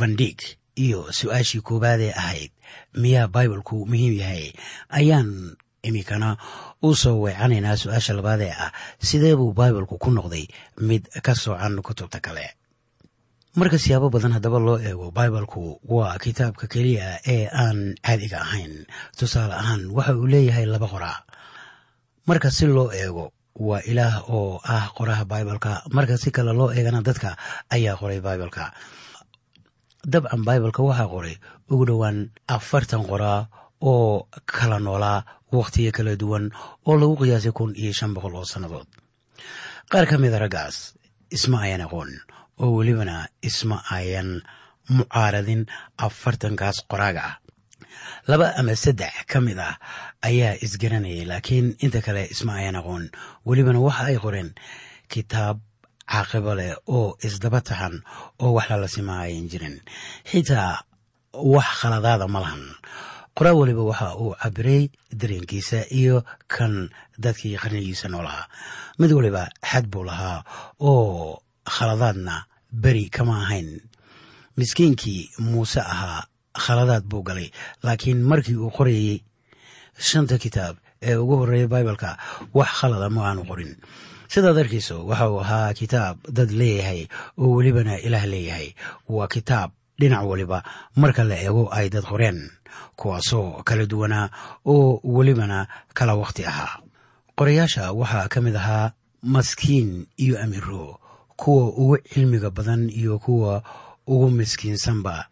vandig 0.00 0.38
iyo 0.84 1.00
su'aashii 1.18 1.62
koowaadee 1.68 2.12
ahayd 2.22 2.52
miyaa 3.02 3.28
baibalku 3.34 3.76
muhiim 3.90 4.14
yahay 4.22 4.44
ayaan 4.98 5.30
iminkana 5.88 6.28
u 6.86 6.94
soo 7.02 7.16
weecanaynaa 7.24 7.76
su'aasha 7.82 8.12
labaad 8.18 8.40
ee 8.48 8.54
ah 8.64 8.70
sidee 9.08 9.34
buu 9.38 9.52
baibalku 9.60 9.94
ku 10.02 10.10
noqday 10.16 10.44
mid 10.88 11.02
ka 11.26 11.32
soocan 11.42 11.74
kutubta 11.86 12.18
kale? 12.26 12.46
Marka 13.58 13.76
siyaabo 13.82 14.08
badan 14.14 14.32
haddaba 14.36 14.58
loo 14.66 14.78
eego 14.88 15.06
baibalku 15.18 15.62
waa 15.94 16.16
kitaabka 16.24 16.66
keliya 16.72 17.08
ee 17.34 17.44
aan 17.62 17.78
caadiga 18.06 18.38
ahayn. 18.46 18.74
Tusaale 19.18 19.54
ahaan 19.62 19.82
waxa 19.96 20.12
uu 20.16 20.26
leeyahay 20.32 20.66
laba 20.72 20.88
qoraa. 20.92 21.18
Marka 22.28 22.48
si 22.56 22.64
loo 22.66 22.88
eego 23.02 23.24
waa 23.56 23.80
ilaah 23.90 24.24
oo 24.32 24.60
ah 24.64 24.88
qoraha 24.96 25.24
baibalka 25.24 25.82
marka 25.92 26.16
si 26.22 26.30
kale 26.30 26.52
loo 26.52 26.70
eegana 26.72 27.00
dadka 27.08 27.36
ayaa 27.74 27.96
qoray 28.00 28.20
baibalka 28.26 28.72
dabcan 30.12 30.42
baibalka 30.46 30.80
waxaa 30.88 31.08
qoray 31.14 31.36
ugu 31.70 31.84
dhowaan 31.88 32.18
afartan 32.56 33.02
qoraa 33.10 33.40
oo 33.90 34.26
kala 34.46 34.78
noolaa 34.86 35.24
wakhtiyo 35.52 35.90
kala 35.96 36.16
duwan 36.16 36.44
oo 36.88 36.94
lagu 37.00 37.14
qiyaasay 37.20 37.52
kun 37.52 37.70
iyo 37.76 37.92
shan 37.92 38.14
boqol 38.14 38.34
oo 38.40 38.44
sannadood. 38.52 38.88
Qaar 39.90 40.06
ka 40.10 40.16
mida 40.18 40.38
raggaas 40.40 40.96
isma 41.36 41.60
ayan 41.66 41.84
aqoon 41.86 42.10
oo 42.62 42.70
welibana 42.76 43.28
isma 43.48 43.76
ayan 43.96 44.40
mucaaradin 44.96 45.62
afartankaas 46.06 46.78
qoraaga 46.90 47.22
ah 47.28 47.34
laba 48.30 48.46
ama 48.60 48.74
saddex 48.84 49.14
ka 49.30 49.38
mid 49.46 49.58
ah 49.68 49.74
ayaa 50.28 50.54
isgaranayay 50.64 51.24
laakiin 51.30 51.66
inta 51.84 52.00
kale 52.06 52.22
isma 52.34 52.52
ayan 52.60 52.76
aqoon 52.80 53.04
welibana 53.46 53.80
waxa 53.86 54.04
ay 54.10 54.18
qoreen 54.24 54.50
kitaab 55.12 55.58
caaqibo 56.12 56.52
leh 56.58 56.72
oo 56.96 57.16
isdaba 57.26 57.60
taxan 57.68 57.94
oo 58.42 58.50
wax 58.56 58.66
lala 58.70 58.88
sima 58.94 59.14
ayan 59.24 59.46
jirin. 59.52 59.76
Xitaa 60.30 60.84
wax 61.54 61.68
khaladaada 61.80 62.26
ma 62.34 62.40
lahan. 62.44 62.64
Qoraa 63.36 63.56
weliba 63.60 63.82
waxa 63.90 64.08
uu 64.22 64.34
cabiray 64.42 64.82
dareenkiisa 65.20 65.78
iyo 66.00 66.16
kan 66.54 66.74
dadkii 67.22 67.56
qarnigiisa 67.62 68.06
noolahaa 68.12 68.46
mid 69.00 69.10
waliba 69.16 69.42
xad 69.70 69.86
buu 69.92 70.04
lahaa 70.10 70.44
oo 70.80 71.40
khaladaadna 71.74 72.34
beri 72.82 73.04
kama 73.16 73.34
ahayn. 73.44 73.70
Miskiinkii 74.56 75.30
muuse 75.38 75.80
ahaa 75.80 76.24
khaladaad 76.54 77.04
buu 77.10 77.22
galay. 77.22 77.50
Laakiin 77.82 78.22
markii 78.22 78.56
uu 78.56 78.70
qorayey 78.70 79.22
shanta 79.98 80.38
kitaab 80.38 80.76
ee 81.02 81.16
ugu 81.16 81.36
horreeya 81.36 81.68
baibalka 81.68 82.18
wax 82.54 82.68
khalada 82.80 83.08
ma 83.10 83.20
aanu 83.28 83.42
qorin. 83.50 83.76
Sidaad 84.32 84.58
arkayso 84.58 85.06
waxa 85.06 85.30
uu 85.30 85.40
ahaa 85.44 85.74
kitaab 85.74 86.16
dad 86.36 86.50
leeyahay 86.50 87.00
oo 87.38 87.50
welibana 87.56 87.98
ilaah 88.06 88.24
leeyahay. 88.32 88.68
Waa 89.08 89.28
kitaab 89.28 89.70
dhinac 90.00 90.24
waliba 90.30 90.62
marka 90.96 91.24
la 91.24 91.36
eego 91.44 91.68
ay 91.78 91.88
dad 91.94 92.04
qoreen 92.10 92.38
kuwaasoo 92.96 93.62
kala 93.66 93.84
duwanaa 93.86 94.26
oo 94.66 95.00
welibana 95.04 95.66
kala 95.94 96.14
wakhti 96.14 96.42
ahaa. 96.46 96.80
Qorayaasha 97.36 97.92
waxaa 97.92 98.28
ka 98.32 98.40
mid 98.40 98.56
ahaa 98.56 98.92
maskiin 99.22 100.06
iyo 100.16 100.34
amiro 100.42 100.98
kuwa 101.36 101.64
ugu 101.80 101.96
cilmiga 101.98 102.50
badan 102.50 102.90
iyo 102.90 103.18
kuwa 103.18 103.62
ugu 104.06 104.30
miskiinsanba 104.30 105.26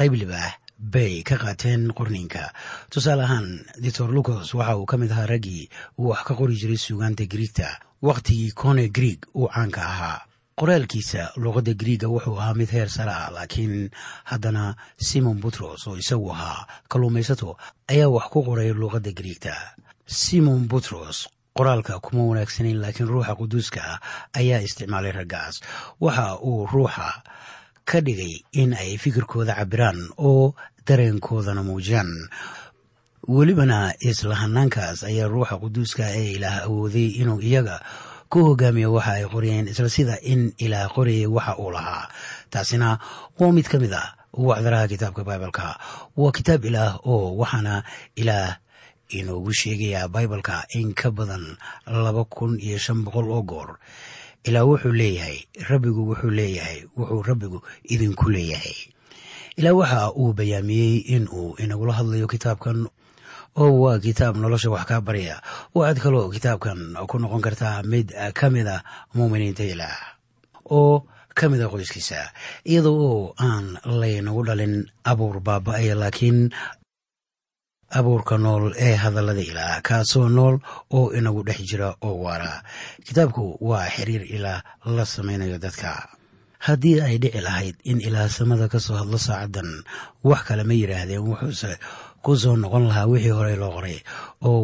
qayb 0.00 0.14
libah 0.20 0.50
bay 0.92 1.20
ka 1.28 1.36
qaateen 1.42 1.82
qorninka 1.98 2.44
tusaale 2.92 3.22
ahaan 3.28 3.48
doctor 3.84 4.08
lucas 4.16 4.48
waxa 4.58 4.76
uu 4.80 4.86
ka 4.90 4.96
mid 4.96 5.12
ahaa 5.12 5.28
raggii 5.32 5.68
uu 6.00 6.08
wax 6.10 6.20
ka 6.28 6.34
qori 6.40 6.56
jiray 6.60 6.80
suugaanta 6.80 7.24
griigta 7.32 7.68
wakhtigii 8.08 8.52
cone 8.60 8.88
grieg 8.96 9.20
uu 9.36 9.48
caanka 9.54 9.82
ahaa. 9.92 10.18
Qoraalkiisa 10.60 11.22
luuqadda 11.42 11.72
griiga 11.80 12.08
wuxuu 12.12 12.36
ahaa 12.40 12.54
mid 12.60 12.68
heer 12.74 12.88
sare 12.96 13.12
ah 13.12 13.28
laakiin 13.36 13.90
haddana 14.30 14.64
simon 15.08 15.36
butros 15.42 15.86
oo 15.88 15.96
isagu 16.02 16.32
ahaa 16.32 16.66
kalluumaysato 16.90 17.56
ayaa 17.92 18.08
wax 18.16 18.26
ku 18.32 18.40
qoray 18.48 18.72
luuqadda 18.80 19.12
griigta 19.18 19.54
simon 20.06 20.68
butros 20.68 21.28
qoraalka 21.56 22.00
kuma 22.04 22.22
wanaagsanayn 22.30 22.80
laakiin 22.82 23.08
ruuxa 23.12 23.34
quduuska 23.40 24.00
ayaa 24.40 24.60
isticmaalay 24.66 25.12
raggaas. 25.12 25.60
Waxa 26.04 26.26
uu 26.48 26.66
ruuxa 26.72 27.08
ka 27.88 28.00
dhigay 28.00 28.34
in 28.52 28.74
ay 28.74 28.96
fikirkooda 28.98 29.54
cabiraan 29.58 29.98
oo 30.18 30.54
dareenkoodana 30.86 31.62
muujiyaan. 31.62 32.10
Welibana 33.28 33.92
isla 34.00 34.34
hanaankaas 34.42 35.04
ayaa 35.04 35.28
ruuxa 35.28 35.56
quduuska 35.62 36.04
ee 36.18 36.30
ilaah 36.36 36.56
awooday 36.66 37.08
inuu 37.20 37.40
iyaga 37.48 37.76
ku 38.32 38.38
hogaamiyo 38.48 38.92
waxa 38.96 39.12
ay 39.18 39.24
qoriyeen 39.32 39.68
isla 39.68 39.88
sida 39.88 40.16
in 40.32 40.52
ilaah 40.58 40.88
qorayay 40.94 41.26
waxa 41.36 41.52
uu 41.62 41.70
lahaa. 41.70 42.08
Taasina 42.50 42.98
waa 43.38 43.52
mid 43.52 43.66
ka 43.68 43.78
mid 43.78 43.92
ah 43.92 44.16
wacdaraha 44.32 44.88
kitaabka 44.88 45.22
baibalka 45.28 45.76
waa 46.16 46.32
kitaab 46.32 46.64
ilaah 46.64 46.98
oo 47.06 47.36
waxaana 47.40 47.82
ilaah 48.16 48.56
inoogu 49.18 49.52
sheegayaa 49.52 50.08
baibalka 50.08 50.64
in 50.78 50.94
ka 50.94 51.10
badan 51.10 51.56
laba 51.86 52.24
kun 52.24 52.56
iyo 52.62 52.78
shan 52.78 53.04
boqol 53.04 53.28
oo 53.30 53.42
goor 53.42 53.70
ilaa 54.44 54.64
wuxuu 54.68 54.92
leeyahay 55.00 55.38
rabbigu 55.70 56.02
wuxuu 56.10 56.30
leeyahay 56.38 56.78
wuxuu 56.96 57.22
rabbigu 57.28 57.58
idinku 57.84 58.30
leeyahay. 58.30 58.76
Ilaa 59.58 59.74
waxa 59.80 60.12
uu 60.16 60.32
bayaamiyey 60.32 60.96
in 61.14 61.28
uu 61.32 61.54
inagula 61.62 61.92
hadlayo 61.98 62.26
kitaabkan 62.26 62.88
oo 63.60 63.72
waa 63.82 63.98
kitaab 63.98 64.36
nolosha 64.36 64.70
wax 64.70 64.84
kaa 64.88 65.00
barya 65.00 65.36
waxaad 65.74 65.98
kaloo 66.02 66.30
kitaabkan 66.34 66.78
ku 67.08 67.18
noqon 67.18 67.42
kartaa 67.46 67.82
mid 67.82 68.08
ka 68.38 68.46
mida 68.50 68.76
muuminiinta 69.14 69.64
ilaah 69.72 69.98
oo 70.70 71.04
ka 71.34 71.48
mida 71.50 71.66
qoyskiisa. 71.72 72.30
Iyada 72.64 72.88
oo 72.90 73.34
aan 73.38 73.76
laynagu 74.00 74.42
dhalin 74.46 74.74
abuur 75.04 75.40
baaba-aya 75.46 75.94
laakiin 75.94 76.50
abuurka 77.98 78.38
nool 78.38 78.72
ee 78.86 78.94
hadallada 79.02 79.40
ilaah 79.50 79.82
kaasoo 79.82 80.28
nool 80.28 80.56
oo 80.96 81.12
inagu 81.18 81.42
dhex 81.46 81.60
jira 81.68 81.88
oo 82.06 82.16
waara. 82.24 82.62
Kitaabku 83.06 83.58
waa 83.68 83.86
xiriir 83.94 84.22
ilaah 84.36 84.60
la 84.96 85.04
samaynayo 85.04 85.58
dadka. 85.58 86.08
Haddii 86.66 87.00
ay 87.00 87.16
dhici 87.22 87.40
lahayd 87.40 87.76
in 87.90 88.00
ilaah 88.00 88.28
samada 88.28 88.68
ka 88.68 88.78
soo 88.80 88.96
hadlo 89.00 89.18
saacaddan 89.18 89.70
wax 90.28 90.40
kale 90.48 90.62
ma 90.68 90.74
yidhaahdeen 90.76 91.24
wuxuuse 91.28 91.72
ku 92.24 92.36
soo 92.36 92.56
noqon 92.56 92.84
lahaa 92.88 93.08
wixii 93.10 93.32
horey 93.38 93.56
loo 93.56 93.72
qoray 93.76 93.98
oo 94.44 94.60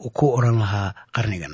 uu 0.00 0.10
ku 0.18 0.26
odhan 0.38 0.56
lahaa 0.62 0.94
qarnigan. 1.14 1.52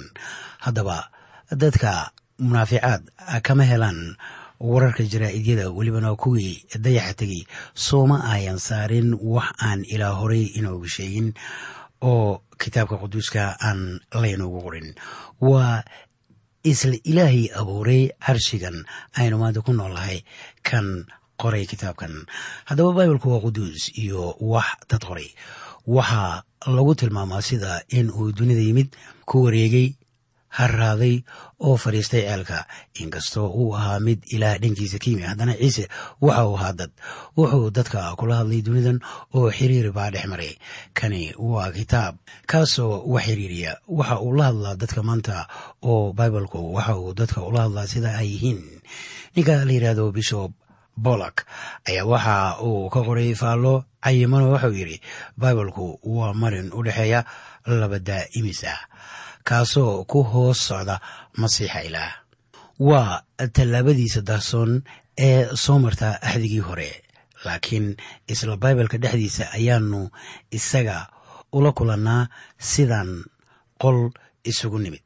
Haddaba 0.65 1.11
dadka 1.51 2.11
munaaficaad 2.39 3.03
kama 3.47 3.65
helaan 3.71 4.17
wararka 4.61 5.03
jaraa'idyada 5.05 5.71
welibana 5.71 6.15
kuwii 6.17 6.65
dayaxa 6.79 7.15
tegey. 7.15 7.43
Sooma 7.75 8.25
ayan 8.25 8.59
saarin 8.59 9.15
wax 9.21 9.53
aan 9.61 9.85
ilaa 9.85 10.15
horey 10.21 10.45
inoogu 10.59 10.89
sheegin 10.89 11.35
oo 12.03 12.43
kitaabka 12.59 12.97
quduuska 13.03 13.57
aan 13.61 14.01
laynoogu 14.13 14.61
qorin 14.63 14.95
waa 15.41 15.83
isla 16.65 16.97
ilaahii 17.05 17.51
abuuray 17.61 18.09
carshigan 18.27 18.85
aynu 19.19 19.39
maanta 19.39 19.61
ku 19.63 19.73
noolnahay 19.73 20.23
kan 20.63 21.05
qoray 21.37 21.67
kitaabkan. 21.67 22.25
Haddaba 22.65 22.93
baibalku 22.93 23.31
waa 23.33 23.41
quduus 23.45 23.91
iyo 23.99 24.37
wax 24.41 24.69
dad 24.89 25.03
qoray. 25.05 25.29
Waxaa 25.87 26.43
lagu 26.67 26.95
tilmaamaa 26.95 27.43
sida 27.43 27.83
in 27.89 28.09
uu 28.11 28.33
dunida 28.33 28.61
yimid 28.61 28.97
ku 29.27 29.45
wareegay 29.45 29.93
harraaday 30.59 31.17
oo 31.67 31.77
fadhiistay 31.83 32.23
ceelka. 32.29 32.59
Inkastoo 33.03 33.49
uu 33.61 33.75
ahaa 33.79 34.01
mid 34.07 34.21
ilaah 34.35 34.57
dhankiisa 34.63 34.99
ka 35.03 35.07
yimi 35.11 35.23
haddana 35.29 35.55
ciise 35.61 35.85
waxa 36.25 36.43
uu 36.49 36.57
ahaa 36.59 36.73
dad. 36.81 36.91
Wuxuu 37.37 37.71
dadka 37.77 38.01
kula 38.19 38.35
hadlay 38.41 38.61
dunidan 38.67 38.99
oo 39.35 39.51
xiriir 39.57 39.89
baa 39.97 40.11
dhex 40.15 40.27
maray. 40.33 40.53
Kani 40.99 41.23
waa 41.39 41.71
kitaab 41.77 42.15
kaasoo 42.51 43.03
wax 43.13 43.25
xiriiriya. 43.27 43.73
Waxa 43.99 44.17
uu 44.25 44.33
la 44.39 44.45
hadlaa 44.51 44.77
dadka 44.81 45.01
maanta 45.09 45.37
oo 45.83 46.13
baibalku 46.19 46.61
waxa 46.77 46.95
uu 47.03 47.15
dadka 47.19 47.39
ula 47.49 47.61
hadlaa 47.67 47.87
sida 47.93 48.11
ay 48.21 48.29
yihiin. 48.33 48.61
Ninka 49.37 49.65
la 49.67 49.73
yidhaahdo 49.73 50.13
bishop 50.17 50.53
bolak 50.97 51.37
ayaa 51.91 52.07
waxa 52.13 52.35
uu 52.63 52.87
ka 52.95 53.01
qoray 53.07 53.35
faallo 53.35 53.75
cayimano 54.05 54.47
waxauu 54.55 54.77
yidhi 54.79 54.97
baibalku 55.41 55.99
waa 56.17 56.31
marin 56.43 56.71
u 56.71 56.81
dhexeeya 56.87 57.21
laba 57.67 57.99
daa'imis 58.09 58.61
ah 58.71 58.79
kaasoo 59.49 60.05
ku 60.11 60.19
hoos 60.31 60.59
socda 60.69 60.97
masiixa 61.41 61.81
ilaah. 61.89 62.13
Waa 62.89 63.23
tallaabadiisa 63.57 64.21
daahsoon 64.29 64.73
ee 65.27 65.47
soo 65.65 65.79
marta 65.85 66.09
axdigii 66.29 66.65
hore 66.69 66.91
laakiin 67.45 67.87
isla 68.33 68.57
baibalka 68.63 68.97
dhexdiisa 69.03 69.45
ayaanu 69.59 70.01
isaga 70.59 70.97
ula 71.57 71.71
kulannaa 71.79 72.23
sidan 72.71 73.11
qol 73.83 73.99
isugu 74.51 74.79
nimid. 74.79 75.03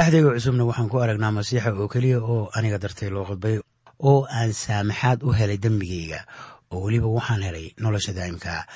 Axdiga 0.00 0.28
cusubna 0.34 0.64
waxaan 0.68 0.88
ku 0.90 0.96
aragnaa 1.04 1.30
masiixa 1.38 1.70
oo 1.80 1.88
keliya 1.92 2.18
oo 2.32 2.50
aniga 2.56 2.78
dartay 2.82 3.10
loo 3.14 3.24
khudbay 3.28 3.56
oo 4.08 4.20
aan 4.38 4.52
saamaxaad 4.62 5.18
u 5.22 5.30
helay 5.38 5.58
dembigayga 5.64 6.20
oo 6.74 6.82
weliba 6.84 7.06
waxaan 7.16 7.42
helay 7.46 7.66
nolosha 7.82 8.12
daa'imka. 8.18 8.66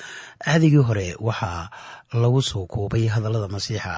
Axdigii 0.51 0.83
hore 0.87 1.07
waxaa 1.27 1.69
lagu 2.21 2.41
soo 2.41 2.65
koobay 2.73 3.05
hadallada 3.13 3.47
masiixa. 3.55 3.95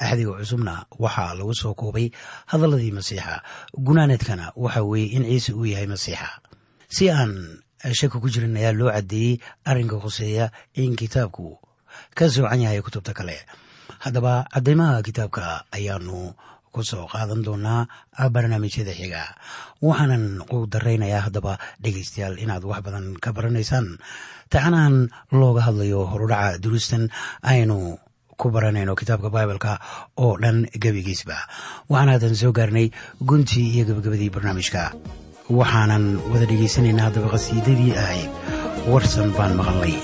Axdiga 0.00 0.32
cusubna 0.38 0.74
waxaa 0.98 1.34
lagu 1.38 1.54
soo 1.54 1.74
koobay 1.80 2.10
hadalladii 2.50 2.90
masiixa. 2.98 3.34
Gunaanadkana 3.86 4.52
waxa 4.56 4.82
weeye 4.82 5.08
in 5.16 5.24
ciise 5.24 5.52
uu 5.54 5.64
yahay 5.72 5.86
masiixa. 5.86 6.28
Si 6.88 7.10
aan 7.10 7.62
shaki 7.98 8.18
ku 8.20 8.28
jirin 8.32 8.56
ayaa 8.56 8.72
loo 8.78 8.90
caddeeyey 8.90 9.38
arrinka 9.64 9.96
khuseeya 10.02 10.50
in 10.74 10.96
kitaabku 10.96 11.58
ka 12.16 12.24
soocan 12.28 12.60
yahay 12.60 12.82
kutubta 12.82 13.14
kale. 13.14 13.38
Haddaba 14.02 14.44
caddaymaha 14.52 15.02
kitaabka 15.06 15.64
ayaanu 15.72 16.34
ku 16.76 16.82
soo 16.90 17.06
qaadan 17.12 17.40
doonaa 17.46 17.88
barnaamijyada 18.34 18.92
xiga. 19.00 19.22
Waxaanan 19.86 20.24
u 20.54 20.66
daraynayaa 20.72 21.24
haddaba 21.26 21.52
dhegaystayaal 21.82 22.36
inaad 22.44 22.64
wax 22.70 22.80
badan 22.86 23.06
ka 23.24 23.32
baranaysaan. 23.36 23.86
Taxanahan 24.52 24.96
looga 25.40 25.60
hadlayo 25.66 26.00
horudhaca 26.12 26.60
duruustan 26.62 27.08
aynu 27.52 27.78
ku 28.40 28.46
baranayno 28.54 28.92
kitaabka 29.00 29.28
baibalka 29.34 29.72
oo 30.24 30.36
dhan 30.42 30.58
gebigiisba. 30.82 31.36
Waxaan 31.90 32.10
haatan 32.12 32.34
soo 32.40 32.52
gaarnay 32.58 32.86
guntii 33.28 33.72
iyo 33.74 33.84
gebagabadii 33.88 34.30
barnaamijka. 34.34 34.82
Waxaanan 35.58 36.04
wada 36.30 36.46
dhegaysanaynaa 36.50 37.06
haddaba 37.08 37.28
qhasiidadii 37.34 37.92
ahayd 38.02 38.30
warsan 38.92 39.30
baan 39.38 39.54
maqalnay 39.58 39.94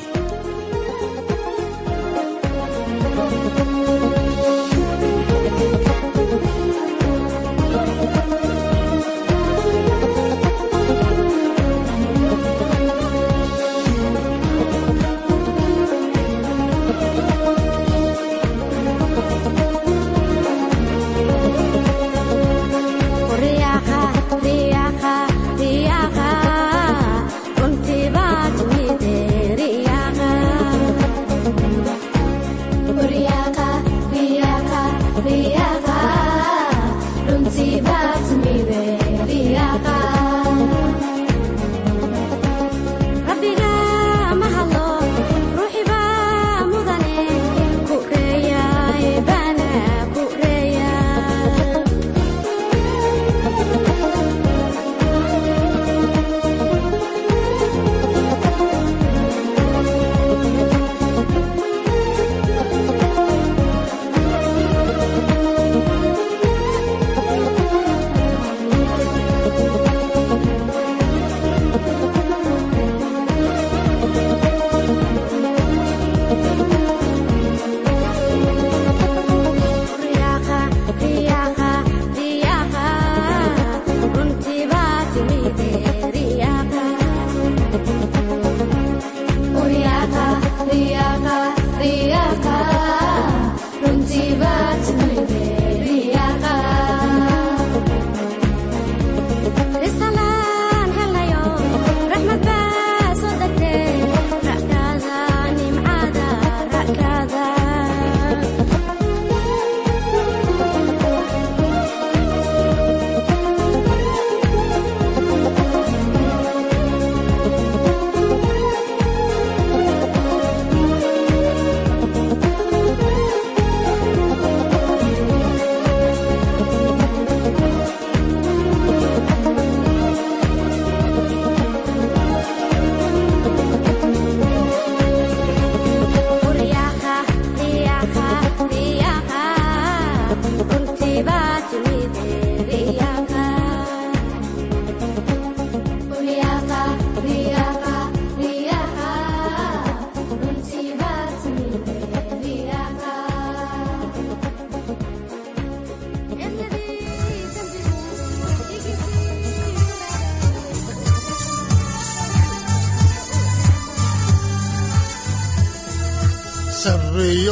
to 94.63 95.02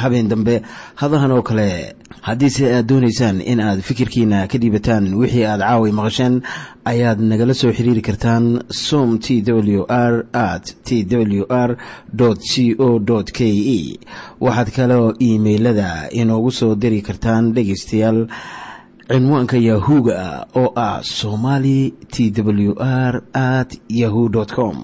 habeen 0.00 0.28
dambe 0.28 0.54
hadahan 1.00 1.32
oo 1.36 1.42
kale 1.48 1.94
haddiise 2.26 2.64
aad 2.74 2.86
doonaysaan 2.90 3.40
in 3.52 3.60
aad 3.60 3.80
fikirkiina 3.88 4.46
ka 4.50 4.58
dhiibataan 4.62 5.14
wixii 5.20 5.44
aad 5.46 5.60
caawi 5.60 5.92
maqasheen 5.98 6.34
ayaad 6.92 7.20
nagala 7.30 7.54
soo 7.54 7.72
xiriiri 7.76 8.02
kartaan 8.08 8.44
som 8.70 9.18
t 9.18 9.42
w 9.46 9.84
r 9.88 10.26
at 10.32 10.64
t 10.84 11.04
w 11.04 11.44
r 11.48 11.70
c 12.50 12.74
o 12.78 12.88
k 13.36 13.40
e 13.78 13.80
waxaad 14.40 14.68
kaloo 14.76 15.06
iimailada 15.26 16.08
inoogu 16.20 16.50
soo 16.50 16.74
diri 16.74 17.00
kartaan 17.08 17.52
dhegaystayaal 17.54 18.20
cinwaanka 19.08 19.56
yahu-ga 19.70 20.46
oo 20.56 20.72
ah 20.76 20.98
somali 21.02 21.92
t 22.12 22.32
w 22.32 22.72
r 22.80 23.22
at 23.32 23.70
yahu 23.88 24.30
com 24.56 24.78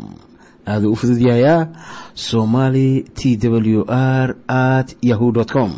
aaduu 0.66 0.92
u 0.92 0.96
fududyahayaa 0.96 1.68
somali 2.14 3.04
t 3.14 3.36
w 3.48 3.84
r 3.88 4.34
at 4.48 4.96
yahu 5.02 5.32
com. 5.52 5.72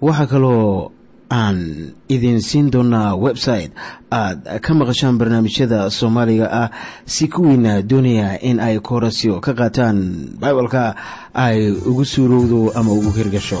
Waxaa 0.00 0.26
kaloo 0.26 0.90
aan 1.30 1.90
idin 2.08 2.40
siin 2.40 2.70
doonaa 2.70 3.16
website 3.16 3.72
aad 4.10 4.60
ka 4.60 4.74
maqashaan 4.74 5.18
barnaamijyada 5.18 5.90
soomaaliga 5.90 6.46
ah 6.52 6.68
si 7.06 7.28
kuwiina 7.28 7.82
doonaya 7.82 8.38
in 8.42 8.60
ay 8.60 8.78
koorasyo 8.80 9.40
ka 9.40 9.52
qaataan 9.58 9.98
bibalka 10.40 10.94
ay 11.34 11.70
ugu 11.70 12.04
suurowdo 12.04 12.72
ama 12.78 12.92
ugu 12.92 13.10
hirgasho 13.16 13.60